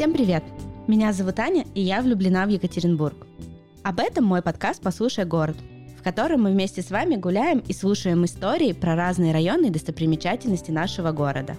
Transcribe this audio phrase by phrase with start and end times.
[0.00, 0.42] Всем привет!
[0.86, 3.26] Меня зовут Аня, и я влюблена в Екатеринбург.
[3.82, 5.58] Об этом мой подкаст «Послушай город»,
[5.98, 10.70] в котором мы вместе с вами гуляем и слушаем истории про разные районы и достопримечательности
[10.70, 11.54] нашего города.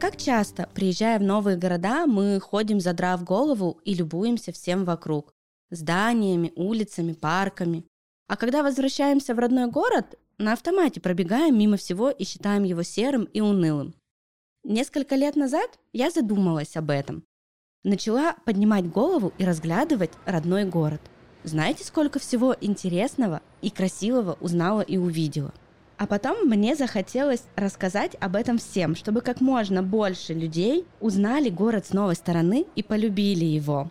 [0.00, 5.32] Как часто, приезжая в новые города, мы ходим задрав голову и любуемся всем вокруг.
[5.70, 7.84] Зданиями, улицами, парками.
[8.26, 13.22] А когда возвращаемся в родной город, на автомате пробегаем мимо всего и считаем его серым
[13.26, 13.94] и унылым.
[14.64, 17.22] Несколько лет назад я задумалась об этом.
[17.84, 21.00] Начала поднимать голову и разглядывать родной город.
[21.44, 25.54] Знаете, сколько всего интересного и красивого узнала и увидела?
[25.96, 31.86] А потом мне захотелось рассказать об этом всем, чтобы как можно больше людей узнали город
[31.86, 33.88] с новой стороны и полюбили его.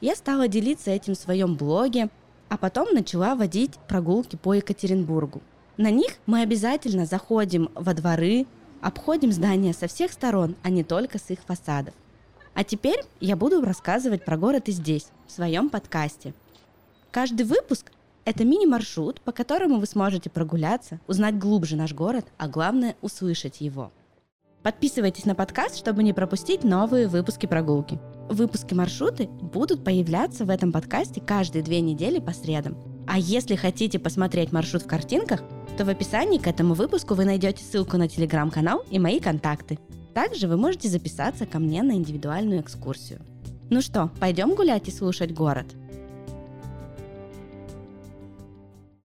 [0.00, 2.10] Я стала делиться этим в своем блоге,
[2.48, 5.42] а потом начала водить прогулки по Екатеринбургу.
[5.76, 8.46] На них мы обязательно заходим во дворы,
[8.80, 11.94] обходим здания со всех сторон, а не только с их фасадов.
[12.54, 16.34] А теперь я буду рассказывать про город и здесь, в своем подкасте.
[17.10, 17.90] Каждый выпуск–
[18.24, 23.90] это мини-маршрут, по которому вы сможете прогуляться, узнать глубже наш город, а главное– услышать его.
[24.62, 27.98] Подписывайтесь на подкаст, чтобы не пропустить новые выпуски прогулки.
[28.30, 32.78] Выпуски маршруты будут появляться в этом подкасте каждые две недели по средам.
[33.06, 35.42] А если хотите посмотреть маршрут в картинках,
[35.76, 39.78] то в описании к этому выпуску вы найдете ссылку на телеграм-канал и мои контакты.
[40.14, 43.20] Также вы можете записаться ко мне на индивидуальную экскурсию.
[43.70, 45.66] Ну что, пойдем гулять и слушать город?